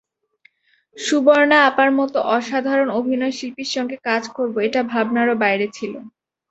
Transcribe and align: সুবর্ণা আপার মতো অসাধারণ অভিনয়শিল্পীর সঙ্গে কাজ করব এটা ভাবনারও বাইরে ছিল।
সুবর্ণা 0.97 1.57
আপার 1.69 1.89
মতো 1.99 2.17
অসাধারণ 2.35 2.87
অভিনয়শিল্পীর 2.99 3.69
সঙ্গে 3.75 3.97
কাজ 4.07 4.23
করব 4.35 4.55
এটা 4.67 4.81
ভাবনারও 4.91 5.35
বাইরে 5.43 5.67
ছিল। 5.77 5.93